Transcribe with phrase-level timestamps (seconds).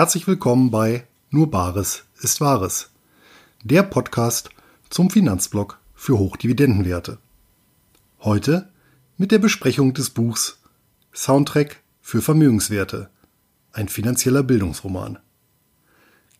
[0.00, 2.88] Herzlich willkommen bei Nur Bares ist Wahres,
[3.62, 4.48] der Podcast
[4.88, 7.18] zum Finanzblock für Hochdividendenwerte.
[8.20, 8.70] Heute
[9.18, 10.58] mit der Besprechung des Buchs
[11.12, 13.10] Soundtrack für Vermögenswerte,
[13.72, 15.18] ein finanzieller Bildungsroman.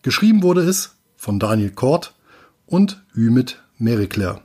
[0.01, 2.15] Geschrieben wurde es von Daniel Kort
[2.65, 4.41] und Ümit Merikler.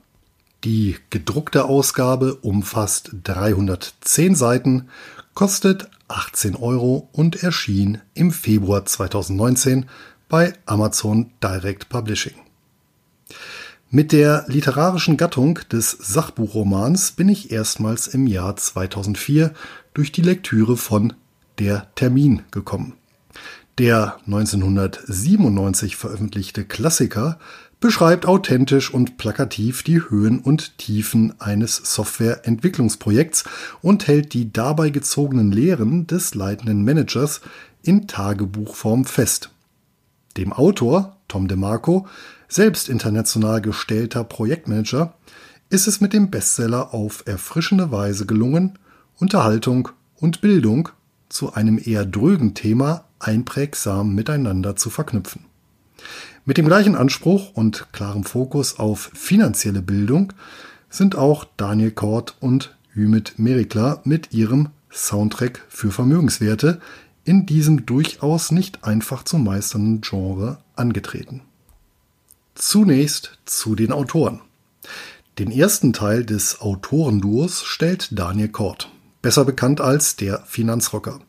[0.66, 4.90] Die gedruckte Ausgabe umfasst 310 Seiten,
[5.34, 9.86] kostet 18 Euro und erschien im Februar 2019
[10.30, 12.36] bei Amazon Direct Publishing.
[13.90, 19.54] Mit der literarischen Gattung des Sachbuchromans bin ich erstmals im Jahr 2004
[19.94, 21.14] durch die Lektüre von
[21.60, 22.94] Der Termin gekommen.
[23.78, 27.40] Der 1997 veröffentlichte Klassiker
[27.80, 33.44] beschreibt authentisch und plakativ die Höhen und Tiefen eines Softwareentwicklungsprojekts
[33.82, 37.42] und hält die dabei gezogenen Lehren des leitenden Managers
[37.84, 39.52] in Tagebuchform fest.
[40.38, 42.08] Dem Autor, Tom DeMarco,
[42.48, 45.16] selbst international gestellter Projektmanager,
[45.70, 48.78] ist es mit dem Bestseller auf erfrischende Weise gelungen,
[49.18, 50.90] Unterhaltung und Bildung
[51.30, 55.46] zu einem eher drögen Thema einprägsam miteinander zu verknüpfen.
[56.48, 60.32] Mit dem gleichen Anspruch und klarem Fokus auf finanzielle Bildung
[60.92, 66.80] sind auch Daniel Kort und Ümit Merikla mit ihrem Soundtrack für Vermögenswerte
[67.24, 71.42] in diesem durchaus nicht einfach zu meisternden Genre angetreten.
[72.54, 74.40] Zunächst zu den Autoren.
[75.40, 78.92] Den ersten Teil des Autorenduos stellt Daniel Kort,
[79.24, 81.22] besser bekannt als der Finanzrocker.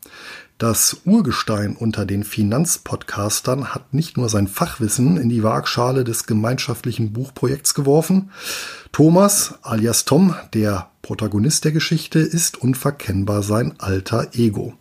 [0.58, 7.12] Das Urgestein unter den Finanzpodcastern hat nicht nur sein Fachwissen in die Waagschale des gemeinschaftlichen
[7.12, 8.30] Buchprojekts geworfen.
[8.90, 14.72] Thomas alias Tom, der Protagonist der Geschichte, ist unverkennbar sein alter Ego.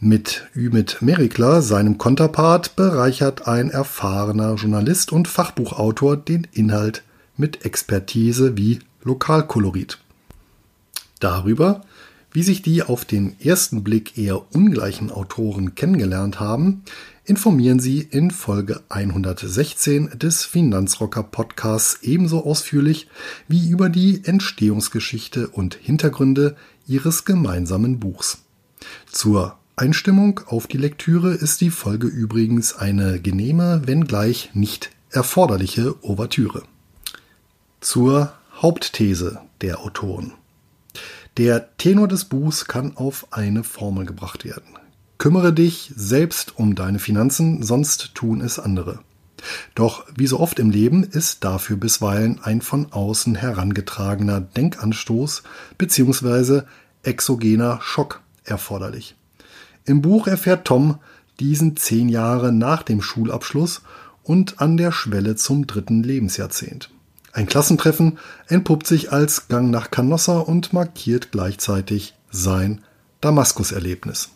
[0.00, 7.04] Mit Ümit Merikler, seinem Konterpart, bereichert ein erfahrener Journalist und Fachbuchautor den Inhalt
[7.36, 9.98] mit Expertise wie Lokalkolorit.
[11.20, 11.82] Darüber
[12.32, 16.82] wie sich die auf den ersten Blick eher ungleichen Autoren kennengelernt haben,
[17.24, 23.08] informieren Sie in Folge 116 des Finanzrocker Podcasts ebenso ausführlich
[23.48, 26.56] wie über die Entstehungsgeschichte und Hintergründe
[26.86, 28.38] Ihres gemeinsamen Buchs.
[29.10, 36.62] Zur Einstimmung auf die Lektüre ist die Folge übrigens eine genehme, wenngleich nicht erforderliche Ouvertüre.
[37.80, 40.32] Zur Hauptthese der Autoren.
[41.38, 44.74] Der Tenor des Buchs kann auf eine Formel gebracht werden.
[45.18, 48.98] Kümmere dich selbst um deine Finanzen, sonst tun es andere.
[49.76, 55.44] Doch wie so oft im Leben ist dafür bisweilen ein von außen herangetragener Denkanstoß
[55.78, 56.62] bzw.
[57.04, 59.14] exogener Schock erforderlich.
[59.84, 60.98] Im Buch erfährt Tom
[61.38, 63.82] diesen zehn Jahre nach dem Schulabschluss
[64.24, 66.90] und an der Schwelle zum dritten Lebensjahrzehnt.
[67.32, 72.80] Ein Klassentreffen entpuppt sich als Gang nach Canossa und markiert gleichzeitig sein
[73.20, 74.30] Damaskus-Erlebnis.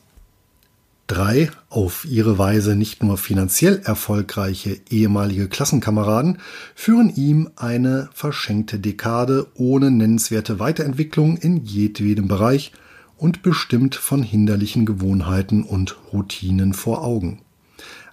[1.07, 6.39] Drei auf ihre Weise nicht nur finanziell erfolgreiche ehemalige Klassenkameraden
[6.75, 12.73] führen ihm eine verschenkte Dekade ohne nennenswerte Weiterentwicklung in jedwedem Bereich
[13.17, 17.43] und bestimmt von hinderlichen Gewohnheiten und Routinen vor Augen.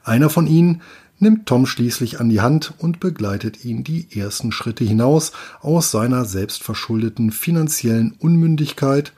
[0.04, 0.82] Einer von ihnen
[1.20, 5.32] nimmt Tom schließlich an die Hand und begleitet ihn die ersten Schritte hinaus
[5.62, 9.14] aus seiner selbstverschuldeten finanziellen Unmündigkeit,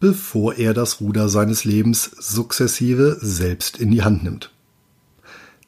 [0.00, 4.50] bevor er das Ruder seines Lebens sukzessive selbst in die Hand nimmt.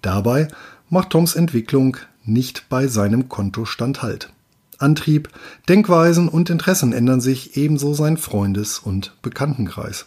[0.03, 0.49] Dabei
[0.91, 4.31] macht Toms Entwicklung nicht bei seinem Kontostand Halt.
[4.79, 5.29] Antrieb,
[5.69, 10.07] Denkweisen und Interessen ändern sich ebenso sein Freundes- und Bekanntenkreis.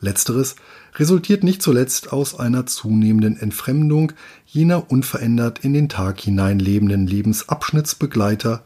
[0.00, 0.54] Letzteres
[0.94, 4.12] resultiert nicht zuletzt aus einer zunehmenden Entfremdung
[4.46, 8.64] jener unverändert in den Tag hinein lebenden Lebensabschnittsbegleiter,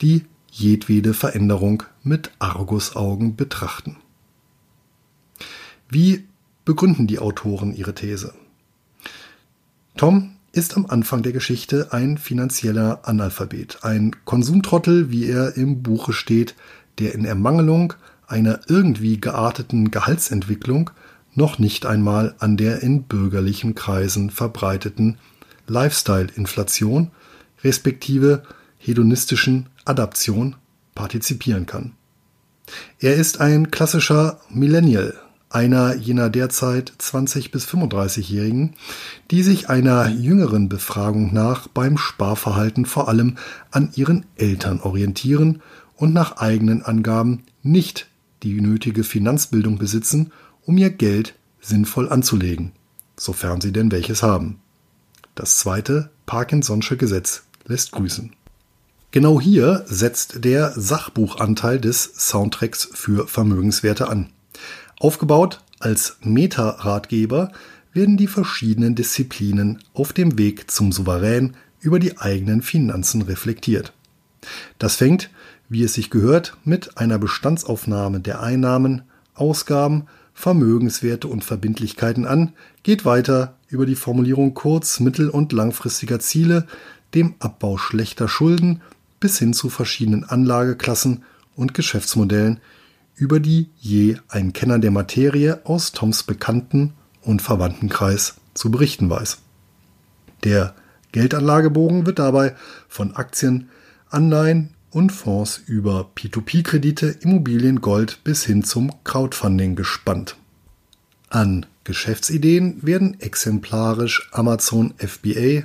[0.00, 3.96] die jedwede Veränderung mit Argusaugen betrachten.
[5.88, 6.24] Wie
[6.64, 8.32] begründen die Autoren ihre These?
[9.96, 16.12] Tom ist am Anfang der Geschichte ein finanzieller Analphabet, ein Konsumtrottel, wie er im Buche
[16.12, 16.54] steht,
[16.98, 17.94] der in Ermangelung
[18.30, 20.90] einer irgendwie gearteten Gehaltsentwicklung
[21.34, 25.18] noch nicht einmal an der in bürgerlichen Kreisen verbreiteten
[25.66, 27.10] Lifestyle-Inflation
[27.62, 28.42] respektive
[28.78, 30.56] hedonistischen Adaption
[30.94, 31.92] partizipieren kann.
[32.98, 35.14] Er ist ein klassischer Millennial,
[35.48, 38.74] einer jener derzeit 20 bis 35-Jährigen,
[39.30, 43.36] die sich einer jüngeren Befragung nach beim Sparverhalten vor allem
[43.70, 45.62] an ihren Eltern orientieren
[45.96, 48.06] und nach eigenen Angaben nicht
[48.42, 50.32] die nötige Finanzbildung besitzen,
[50.64, 52.72] um ihr Geld sinnvoll anzulegen,
[53.16, 54.60] sofern sie denn welches haben.
[55.34, 58.32] Das zweite Parkinson'sche Gesetz lässt grüßen.
[59.12, 64.30] Genau hier setzt der Sachbuchanteil des Soundtracks für Vermögenswerte an.
[65.00, 67.52] Aufgebaut als Meta-Ratgeber
[67.92, 73.92] werden die verschiedenen Disziplinen auf dem Weg zum Souverän über die eigenen Finanzen reflektiert.
[74.78, 75.30] Das fängt,
[75.70, 79.02] wie es sich gehört, mit einer Bestandsaufnahme der Einnahmen,
[79.34, 82.52] Ausgaben, Vermögenswerte und Verbindlichkeiten an,
[82.82, 86.66] geht weiter über die Formulierung kurz-, mittel- und langfristiger Ziele,
[87.14, 88.82] dem Abbau schlechter Schulden
[89.20, 91.22] bis hin zu verschiedenen Anlageklassen
[91.54, 92.60] und Geschäftsmodellen,
[93.14, 99.38] über die je ein Kenner der Materie aus Toms Bekannten- und Verwandtenkreis zu berichten weiß.
[100.42, 100.74] Der
[101.12, 102.56] Geldanlagebogen wird dabei
[102.88, 103.68] von Aktien,
[104.08, 110.36] Anleihen und Fonds über P2P-Kredite, Immobilien, Gold bis hin zum Crowdfunding gespannt.
[111.28, 115.64] An Geschäftsideen werden exemplarisch Amazon FBA,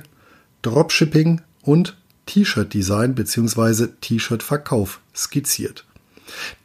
[0.62, 1.96] Dropshipping und
[2.26, 3.88] T-Shirt-Design bzw.
[4.00, 5.84] T-Shirt-Verkauf skizziert.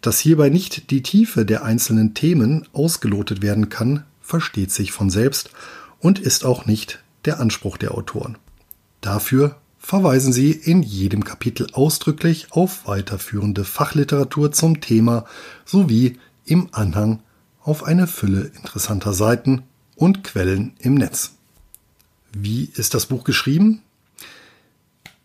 [0.02, 5.52] Dass hierbei nicht die Tiefe der einzelnen Themen ausgelotet werden kann, versteht sich von selbst
[6.00, 8.38] und ist auch nicht der Anspruch der Autoren.
[9.02, 9.58] Dafür
[9.92, 15.26] verweisen sie in jedem Kapitel ausdrücklich auf weiterführende Fachliteratur zum Thema
[15.66, 17.20] sowie im Anhang
[17.62, 19.64] auf eine Fülle interessanter Seiten
[19.98, 21.34] und Quellen im Netz.
[22.32, 23.82] Wie ist das Buch geschrieben?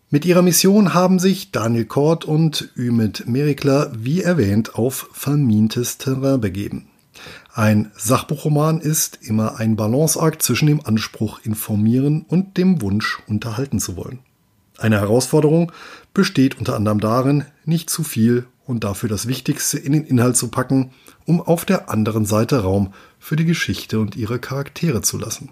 [0.09, 6.41] Mit ihrer Mission haben sich Daniel Kort und Ümit Merikler, wie erwähnt, auf vermintes Terrain
[6.41, 6.89] begeben.
[7.53, 13.95] Ein Sachbuchroman ist immer ein Balanceakt zwischen dem Anspruch informieren und dem Wunsch unterhalten zu
[13.95, 14.19] wollen.
[14.77, 15.71] Eine Herausforderung
[16.13, 20.49] besteht unter anderem darin, nicht zu viel und dafür das Wichtigste in den Inhalt zu
[20.49, 20.91] packen,
[21.25, 25.49] um auf der anderen Seite Raum für die Geschichte und ihre Charaktere zu lassen.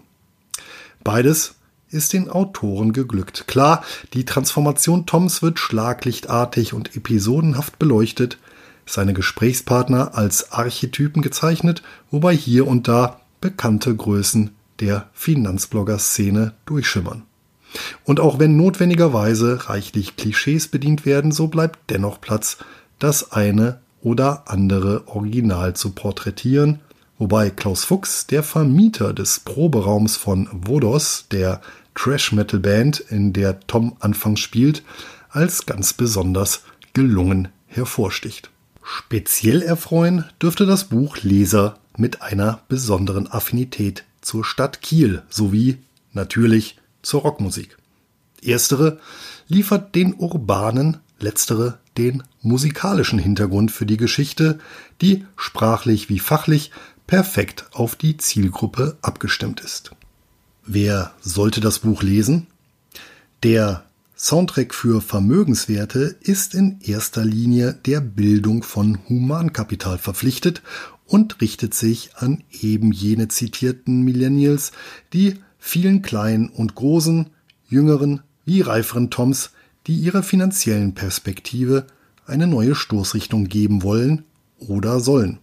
[1.04, 1.56] Beides
[1.90, 3.48] ist den Autoren geglückt.
[3.48, 3.84] Klar,
[4.14, 8.38] die Transformation Toms wird schlaglichtartig und episodenhaft beleuchtet,
[8.86, 11.82] seine Gesprächspartner als Archetypen gezeichnet,
[12.12, 17.24] wobei hier und da bekannte Größen der Finanzblogger-Szene durchschimmern.
[18.04, 22.58] Und auch wenn notwendigerweise reichlich Klischees bedient werden, so bleibt dennoch Platz,
[23.00, 26.80] das eine oder andere Original zu porträtieren,
[27.18, 31.62] wobei Klaus Fuchs, der Vermieter des Proberaums von Vodos, der
[31.96, 34.84] Trash-Metal-Band, in der Tom anfangs spielt,
[35.30, 36.64] als ganz besonders
[36.94, 38.50] gelungen hervorsticht.
[38.84, 45.78] Speziell erfreuen dürfte das Buch Leser mit einer besonderen Affinität zur Stadt Kiel sowie
[46.14, 47.78] natürlich zur Rockmusik.
[48.42, 49.00] Erstere
[49.48, 54.60] liefert den urbanen, letztere den musikalischen Hintergrund für die Geschichte,
[55.02, 56.72] die sprachlich wie fachlich
[57.08, 59.92] perfekt auf die Zielgruppe abgestimmt ist.
[60.66, 62.48] Wer sollte das Buch lesen?
[63.44, 63.86] Der
[64.18, 70.62] Soundtrack für Vermögenswerte ist in erster Linie der Bildung von Humankapital verpflichtet
[71.06, 74.72] und richtet sich an eben jene zitierten Millennials,
[75.14, 75.36] die
[75.66, 77.32] vielen kleinen und großen,
[77.68, 79.50] jüngeren wie reiferen Toms,
[79.88, 81.88] die ihrer finanziellen Perspektive
[82.28, 84.26] eine neue Stoßrichtung geben wollen
[84.60, 85.40] oder sollen.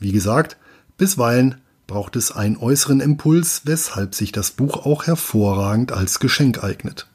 [0.00, 0.56] Wie gesagt,
[0.98, 7.06] bisweilen braucht es einen äußeren Impuls, weshalb sich das Buch auch hervorragend als Geschenk eignet.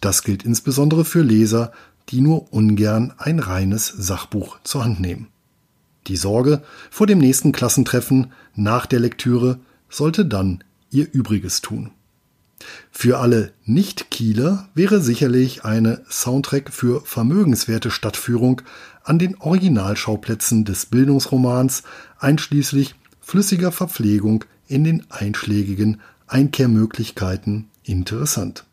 [0.00, 1.70] Das gilt insbesondere für Leser,
[2.08, 5.28] die nur ungern ein reines Sachbuch zur Hand nehmen.
[6.06, 9.60] Die Sorge vor dem nächsten Klassentreffen nach der Lektüre
[9.90, 11.90] sollte dann ihr Übriges tun.
[12.90, 18.62] Für alle Nicht-Kieler wäre sicherlich eine Soundtrack für vermögenswerte Stadtführung
[19.02, 21.82] an den Originalschauplätzen des Bildungsromans
[22.20, 28.64] einschließlich flüssiger Verpflegung in den einschlägigen Einkehrmöglichkeiten interessant.